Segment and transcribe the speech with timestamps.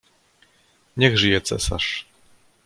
[0.97, 2.05] "Niech żyje cesarz!"